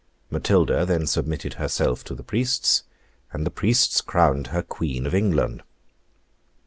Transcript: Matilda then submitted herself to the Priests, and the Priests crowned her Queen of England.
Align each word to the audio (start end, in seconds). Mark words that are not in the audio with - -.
Matilda 0.31 0.83
then 0.83 1.05
submitted 1.05 1.53
herself 1.53 2.03
to 2.05 2.15
the 2.15 2.23
Priests, 2.23 2.85
and 3.31 3.45
the 3.45 3.51
Priests 3.51 4.01
crowned 4.01 4.47
her 4.47 4.63
Queen 4.63 5.05
of 5.05 5.13
England. 5.13 5.61